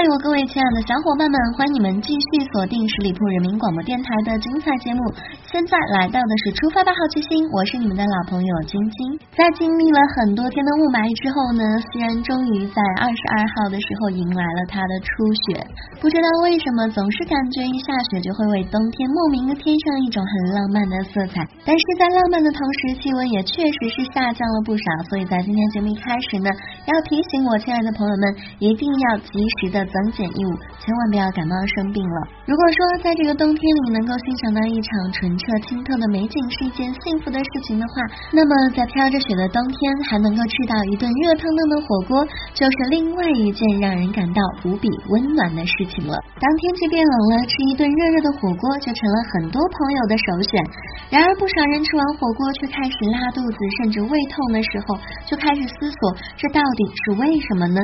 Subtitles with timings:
[0.00, 5.12] 嗨，我各位亲爱的小伙伴们，欢迎你们继续锁定十里铺人民广播电台的精彩节目。
[5.44, 8.96] 现在来到的是出发吧好奇心，我是你们的老朋友晶晶。
[9.36, 11.60] 在经历了很多天的雾霾之后呢，
[11.92, 15.60] 西安终于在二十二号的时候迎来了它的初雪。
[16.00, 21.44] 不知道为什么，总是感觉一下雪就会为冬天莫名的添上一种很浪漫的色彩。
[21.68, 24.84] 但是在浪漫的同时，气温也确实是下降了不少。
[25.12, 26.48] 所以在今天节目一开始呢，
[26.88, 28.24] 要提醒我亲爱的朋友们，
[28.64, 29.89] 一定要及时的。
[29.90, 32.18] 增减衣物，千万不要感冒生病了。
[32.46, 37.94] 如果说在这个冬天里能够欣赏到一场纯澈清透的美景是一件幸福的事情的话，
[38.30, 42.22] 那么在飘着雪的冬天还能够吃到一顿热腾腾的火锅，
[42.54, 46.14] 就是另外一件让人感到无比温暖的事情了。
[46.38, 50.62] 当天气变冷了，吃一顿热热的火锅就成了很多朋友的首选。
[51.10, 54.94] 然而不少人吃完火锅却开始拉肚子，甚至胃痛的时候，
[55.26, 55.98] 就开始思索
[56.38, 57.80] 这到底是为什么呢？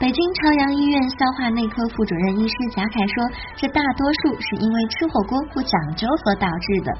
[0.00, 1.49] 北京朝阳医院消化。
[1.50, 6.92] 内科副主任医师贾凯说：“这大多数是因为吃火锅不讲究所导致的。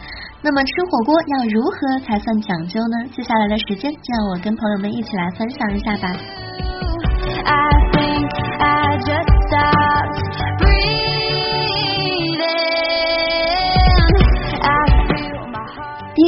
[0.43, 2.97] 那么吃火锅要如何才算讲究呢？
[3.15, 6.13] 接下来的时间，就让我跟朋友们一起来分享一下吧。”
[9.01, 9.30] 第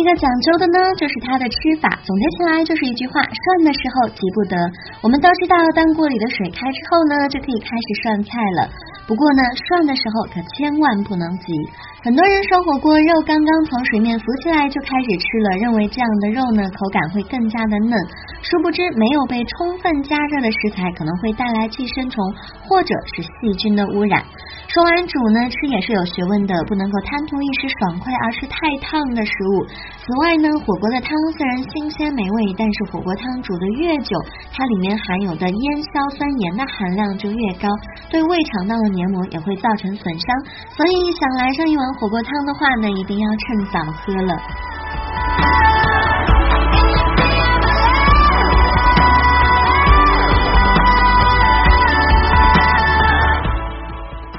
[0.03, 1.86] 一个讲究的呢，就是它的吃法。
[2.03, 4.59] 总结起来就是一句话：涮的时候急不得。
[5.00, 8.69] 我们都知道，当锅里的水开之后呢，就可以开始涮菜了。
[9.06, 11.55] 不过呢，涮的时候可千万不能急。
[12.03, 17.94] 很多人涮火锅，肉刚刚从水面浮起来就开始吃了，认为这样的肉呢口感会更加的嫩。
[18.42, 22.19] 殊不知，没有被充分加热的食材可能会带来寄生虫
[22.66, 24.19] 或者是细菌的污染。
[24.66, 29.66] 说完煮呢，吃也是有学问的，不能够贪图一时爽快而吃太烫的食物。
[30.03, 34.19] 此外呢，火锅的汤虽然新鲜美味，但是火锅汤煮的越久，
[34.53, 37.69] 它里面含有的烟硝酸盐的含量就越高，
[38.11, 40.27] 对胃肠道的黏膜也会造成损伤。
[40.75, 44.35] 所以想来上一碗火锅汤的话呢，一定要趁早喝了。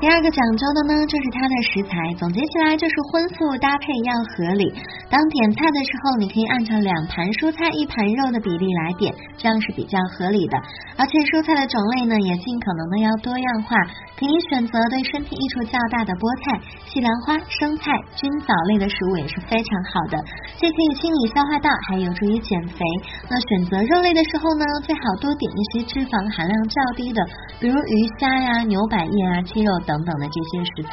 [0.03, 1.95] 第二个讲究的呢，就是它的食材。
[2.19, 4.67] 总结起来就是荤素搭配要合理。
[5.09, 10.59] 当点菜的时候，你可以按照两盘蔬菜一盘肉的比例来点，这样是比较合理的。
[10.99, 13.79] 而且蔬菜的种类呢，也尽可能的要多样化，
[14.19, 20.19] 可以选择对身体益处较大的菠菜、西兰花、生菜、菌藻类的食物也是非常好的，
[20.59, 22.83] 既可以清理消化道，还有助于减肥。
[23.31, 27.23] 那选择肉类的时候呢，最好多点一些脂肪含量较低的，
[27.63, 29.92] 比如鱼虾呀、牛百叶啊、鸡肉等。
[29.93, 30.91] 等等的这些食材。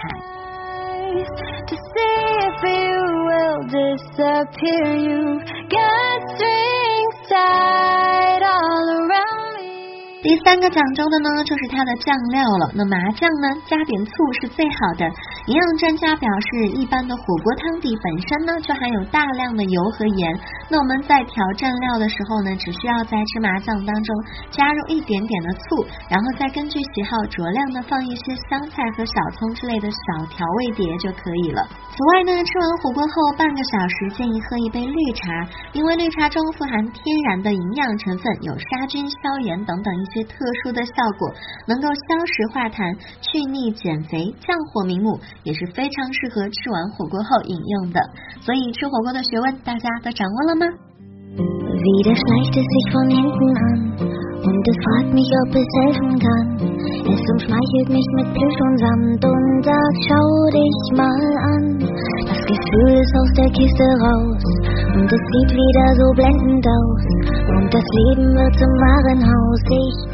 [10.23, 12.73] 第三个讲究的呢，就是它的酱料了。
[12.75, 15.09] 那麻酱呢，加点醋是最好的。
[15.47, 20.39] 营养专家表示，一般的火锅汤底本身呢，就含有大量的油和盐。
[20.69, 24.15] 那我们在调蘸料的时候呢，只需要在芝麻酱当中
[24.53, 31.65] 加入一点点的醋，然后再根据喜好酌量的放一些香菜和小葱之类的小调味碟就可以了。
[31.89, 40.10] 此外呢，吃完火锅后半个小时建议喝一杯绿茶，因为绿茶中富含天然的营养成分，有杀菌、消炎等等一。
[40.13, 41.33] 些特殊的效果，
[41.67, 48.01] 能够消食化痰、去腻、减肥、降火明目，也是非常适合吃完火锅后饮用的。
[48.41, 50.67] 所以吃火锅的学问，大家都掌握了吗？
[54.41, 56.49] Und es fragt mich, ob es helfen kann.
[57.05, 61.65] Es umschmeichelt mich mit Plüsch und Sand und sagt, schau dich mal an.
[61.81, 64.43] Das Gefühl ist aus der Kiste raus
[64.97, 67.05] und es sieht wieder so blendend aus.
[67.53, 69.61] Und das Leben wird zum Warenhaus.
[69.71, 70.10] Ich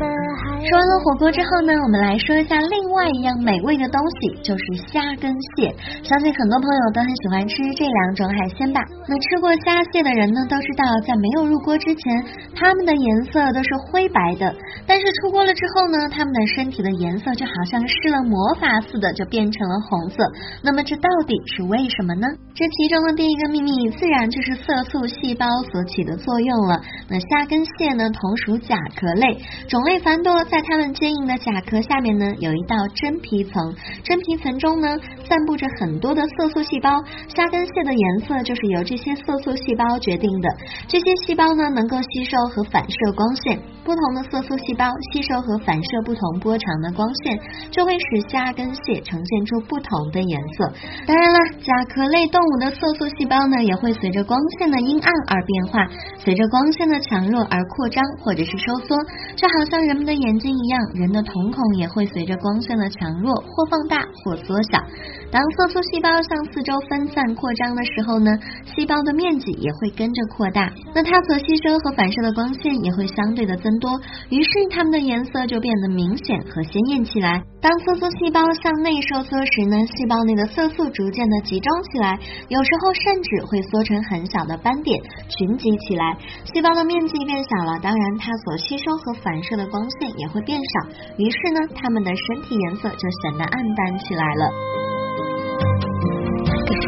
[0.66, 5.70] 说完了火锅之后呢，我们来说一下另外一样美味的东西，就是虾跟蟹。
[6.02, 8.82] 相信很多朋友都很喜欢吃这两种海鲜吧？
[9.06, 12.24] 那吃过虾蟹的人呢，都知道在没有入锅之前，
[12.56, 14.52] 它们的颜色都是灰白的，
[14.88, 20.18] 但是出锅了之后呢，它们的身体的颜色就好像施了魔法似的，就变成了红色。
[20.62, 22.26] 那么这到底是为什么呢？
[22.56, 26.82] 这其中的第一个秘密，自然就是色素细胞所起的作用了。
[27.08, 30.34] 那虾跟蟹呢，同属甲壳类，种类繁多。
[30.55, 34.96] 在在它们坚硬的甲壳下面呢，有一道真皮层，真皮层中呢，
[35.28, 36.88] 散布着很多的色素细胞。
[37.28, 40.48] 虾根蟹的颜色就是由这些色素细胞决定的。
[40.88, 43.75] 这些细胞呢，能够吸收和反射光线。
[43.86, 47.38] 不同的色素细胞吸收和反射不同波长的光线，
[47.70, 50.72] 就会使虾跟蟹呈现出不同的颜色。
[51.06, 55.86] 当然了，甲壳类动物的色素细胞呢，也会随着光线的阴暗而变化，
[56.18, 58.98] 随着光线的强弱而扩张或者是收缩。
[59.36, 64.82] 就好像人们的眼睛一样，人的瞳孔也会随着光线的强弱或放大或缩小。
[65.30, 68.30] 当色素细胞向四周分散扩张的时候呢，
[68.64, 73.76] 细胞的面积也会跟着扩大，那它所吸收和反射的光线也会相对的增。
[73.78, 74.00] 多，
[74.30, 77.42] 于是它们的颜色就变得明显和鲜艳起来。
[77.60, 82.18] 当色素细胞向内收缩时呢，细胞内的色素逐渐的集中起来，
[82.48, 86.16] 有时候甚至会缩成很小的斑点，群集起来。
[86.44, 90.88] 细胞的面积变小了，当然它所吸收和反射的光线也会变少，
[91.18, 94.85] 于是呢，它们的身体颜色就显得暗淡起来了。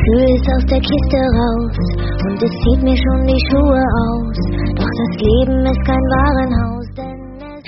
[0.08, 1.76] spüre ist aus der Kiste raus
[2.28, 4.38] und es zieht mir schon die Schuhe aus.
[4.76, 6.77] Doch das Leben ist kein Warenhaus.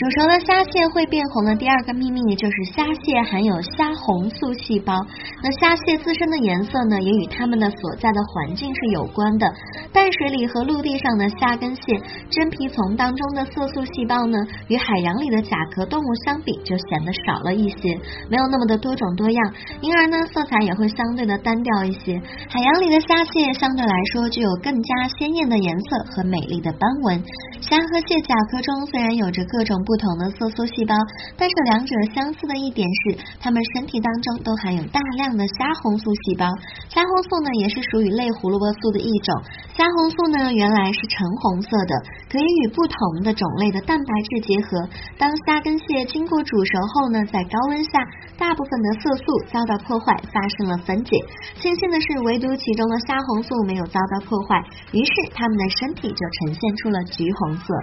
[0.00, 4.94] 煮熟的虾蟹会变红的第二个秘密就是虾蟹含有虾红素细胞。
[5.42, 9.46] 那虾蟹自身的颜色呢，也与它们的所在的环境是有关的。
[9.92, 12.00] 淡水里和陆地上的虾跟蟹
[12.30, 14.38] 真皮层当中的色素细胞呢，
[14.68, 18.00] 与海洋里的甲壳动物相比就显得少了一些，
[18.30, 22.18] 没有那么的多种多样，因而呢，色彩也会相对的单调一些。
[22.48, 27.22] 海洋里的虾蟹相对来说具有更加鲜艳的颜色和美丽的斑纹。
[27.60, 29.76] 虾和蟹甲壳中虽然有着各种。
[29.90, 30.94] 不同的色素细胞，
[31.36, 36.46] 但是两者相似的一点是，它们身体当中都含有大量的虾红素细胞。
[36.86, 39.34] 虾红素呢，也是属于类胡萝卜素的一种。
[39.74, 41.92] 虾红素呢，原来是橙红色的，
[42.30, 44.86] 可以与不同的种类的蛋白质结合。
[45.18, 47.98] 当虾跟蟹经过煮熟后呢，在高温下，
[48.38, 51.18] 大部分的色素遭到破坏，发生了分解。
[51.58, 54.62] 庆幸的是，唯独其中的虾红素没有遭到破坏，
[54.92, 57.74] 于是它们的身体就呈现出了橘红色。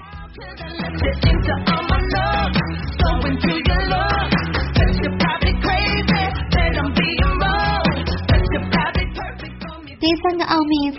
[2.54, 3.77] Soap into your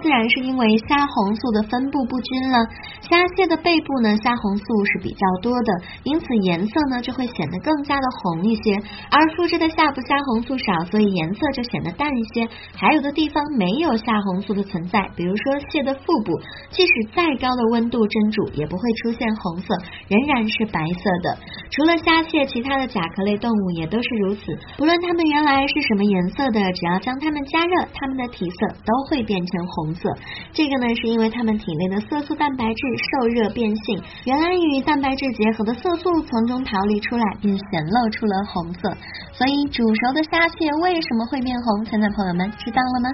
[0.03, 2.59] 自然是因为虾红素的分布不均了。
[3.01, 5.73] 虾蟹的背部呢，虾红素是比较多的，
[6.05, 8.77] 因此颜色呢就会显得更加的红一些。
[9.11, 12.49] 而腹肢的下部虾红素少，所以颜色就显得淡一些。
[12.75, 16.33] 还有的地方没有虾红素的存在，比如说蟹的腹部，
[16.71, 19.75] 即使再高的温度蒸煮，也不会出现红色，
[20.09, 21.39] 仍然是白色的。
[21.71, 24.57] 除了虾蟹，其他的甲壳类动物也都是如此。
[24.77, 28.69] 不论它们原来是什么颜色的，只要将它们加热，它们的体色。
[28.85, 30.03] 都会变成红红色，
[30.53, 32.81] 这个呢是因为它们体内的色素蛋白质
[33.11, 38.95] 受热变性，原来与蛋白质结合的色素从中逃离出来，并显露出了红色。
[39.33, 41.87] 所以煮熟的虾蟹为什么会变红？
[41.87, 43.09] 现在朋友们知道了吗？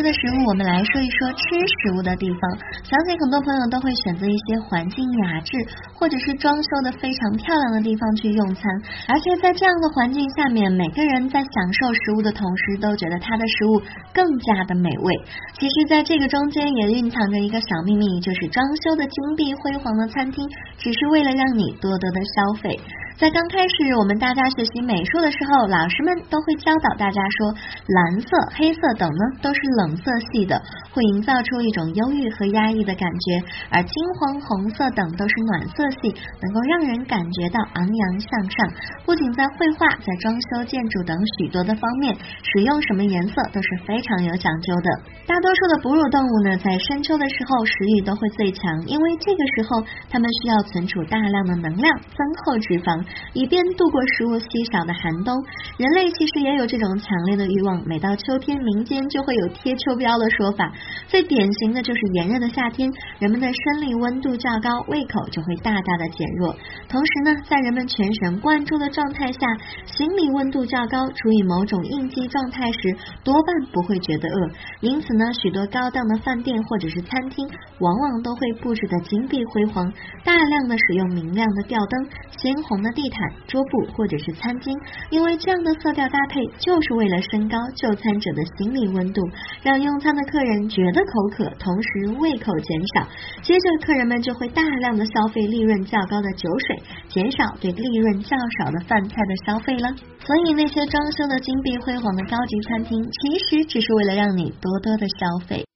[0.00, 2.40] 吃的食物，我们来说一说吃食物的地方。
[2.88, 5.52] 相信很多朋友都会选择一些环境雅致
[5.92, 8.64] 或者是装修的非常漂亮的地方去用餐，
[9.08, 13.82] 而且在这样的环境下面，每个人在享受食物的同时，都觉得它的食物
[14.14, 15.12] 更加的美味。
[15.60, 22.80] 其实，在这个中间也蕴藏着一个小秘密，就是装修的金碧辉煌的餐厅，只是为了让你多多的消费。
[23.20, 30.56] 在刚开始我们大家学习美术的时候，老师们都会教导大家说，蓝色、黑色等呢都是冷色系的，
[30.90, 38.56] 会营造出一种忧郁和压抑的感觉；而金黄、红色等都是暖色系，能够让人感觉到昂扬向上。
[39.04, 44.88] 不仅在绘画，在装修建筑等许多的方面，使用什么颜色都是非常有讲究的。
[45.28, 53.04] 大多数的哺乳动物呢，在深秋的时候食欲都会最强，因为这个时候它们需要存储大量的能量，增厚脂肪。
[53.32, 55.34] 以便度过食物稀少的寒冬，
[55.78, 57.82] 人类其实也有这种强烈的欲望。
[57.86, 60.70] 每到秋天，民间就会有贴秋膘的说法。
[61.08, 66.54] 最典型的就是炎热的夏天，人们的生理温度较高，胃口就会大大的减弱。
[66.88, 69.38] 同时呢，在人们全神贯注的状态下，
[69.86, 72.78] 心理温度较高，处于某种应激状态时，
[73.24, 74.50] 多半不会觉得饿。
[74.80, 77.48] 因此呢，许多高档的饭店或者是餐厅，
[77.78, 79.90] 往往都会布置的金碧辉煌，
[80.24, 82.89] 大量的使用明亮的吊灯、鲜红的。
[82.92, 84.76] 地毯、桌布或者是餐巾，
[85.10, 89.22] 因为这样的色调搭配就是为了升高就餐者的心理温度，
[89.62, 93.08] 让用餐的客人觉得口渴，同时胃口减少。
[93.42, 99.88] 接着，客人们就会大量的消费利润较高的酒水，减少对利润较少的饭菜的消费了。
[100.24, 105.69] 所以，那些装修的金碧辉煌的高级餐厅，其实只是为了让你多多的消费。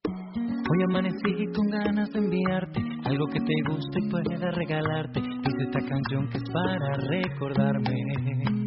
[0.75, 5.21] Hoy amanecí con ganas de enviarte algo que te guste y pueda regalarte.
[5.21, 8.64] Dice esta canción que es para recordarme.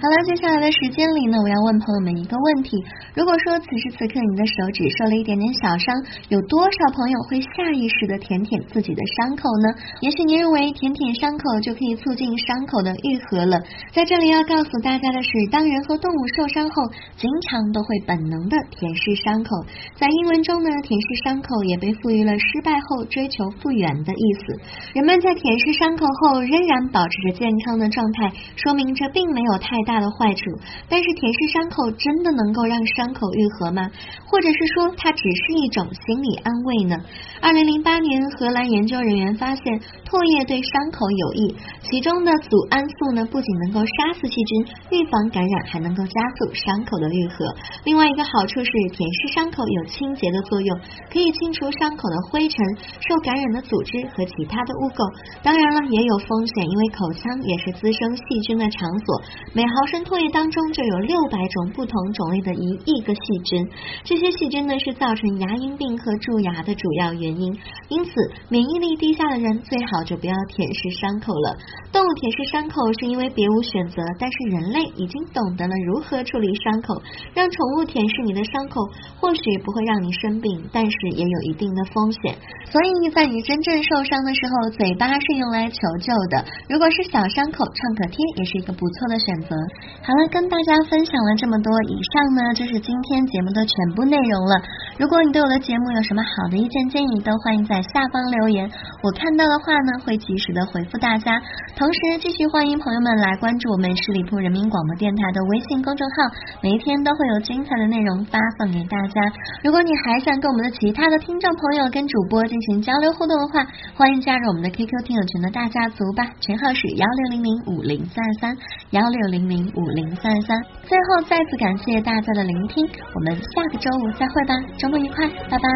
[0.00, 2.82] 好了，接下来的时间里呢，我要问朋友们一个问题：
[3.14, 5.94] 如果说此时此刻你的手指受了一点点小伤，
[6.28, 9.68] 有多少朋友会下意识的舔舔自己的伤口呢？
[10.00, 13.60] 也许您认为舔舔伤口就可以促进伤口的愈合了。
[13.92, 16.82] 在这里要告诉大家的是，当人和动物受伤后，
[17.16, 19.50] 经常都会本能的舔舐伤口。
[19.94, 24.56] 在英文中呢，舔舐伤口也被赋予了失败后追求复原的意思。
[24.94, 30.40] 人们在舔舐伤口后仍然保持着健康的状态，说明这并没有太大的坏处。
[30.88, 33.90] 但是舔舐伤口真的能够让伤口愈合吗？
[34.26, 36.96] 或者是说它只是一种心理安慰呢？
[37.40, 39.62] 二零零八年，荷兰研究人员发现
[40.06, 47.44] 唾液对伤口有益，其中的组胺素呢不仅能够杀死细菌、预防感染，还能够加速伤口的愈合。
[47.84, 50.70] 另外一个好处是舔舐伤口有清洁的作用，
[51.12, 52.56] 可以清除伤口的灰尘、
[53.02, 55.02] 受感染的组织和其他的污垢。
[55.42, 59.22] 当然了，也有风险，因为口腔也是滋生细菌的场所。
[59.52, 63.68] 每毫升唾液当中就有六百种不同种类的一亿个细菌，
[64.04, 67.56] 这些细菌呢是造成牙龈病和蛀牙的主要原因。
[67.88, 68.10] 因此，
[68.48, 71.56] 免疫力低下的人最好就不要舔舐伤口了。
[71.92, 77.00] 动物舔舐伤口是因为别无选择，但是人类已经懂得了如何处理伤口。
[77.34, 78.80] 让宠物舔舐你的伤口，
[79.20, 82.34] 或许不会让你生病，但是也有一定的风险。
[82.66, 86.42] 所以在你真正受伤的时候，嘴巴它是用来求救的。
[86.66, 89.54] 如果是小伤口，创可贴也是一个不错的选择。
[90.02, 94.58] 好了，跟大家分享了这么多，以上呢就是今天节目的全部内容了。
[94.98, 98.66] 如果你对我的节目有什么好的意见建议，都欢迎在下方留言，
[99.06, 101.38] 我看到的话呢会及时的回复大家。
[101.78, 106.26] 同时，继续欢迎朋友们来关注我们十里铺人民广播电台的微信公众号，
[106.60, 109.22] 每一天都会有精彩的内容发送给大家。
[109.62, 118.56] 如果你还想跟我们的其他的听众朋友跟主播进行交流互动的话，欢迎加入我们的 QQ 收听友群的大家族吧，群号是幺六零零五零三三
[118.90, 120.56] 幺六零零五零三三。
[120.86, 125.66] 最后再次感谢大家的聆听，我们下个周五再会吧，周末愉快，拜拜。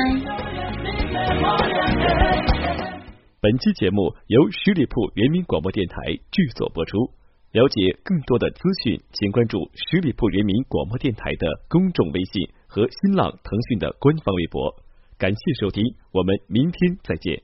[3.40, 5.96] 本期节目由十里铺人民广播电台
[6.30, 7.10] 制作播出。
[7.50, 9.58] 了解更多的资讯，请关注
[9.90, 14.76] 十里铺人民广播电台的公众微信和新浪、腾讯的官方微博。
[15.18, 15.82] 感谢收听，
[16.12, 17.42] 我们明天再见。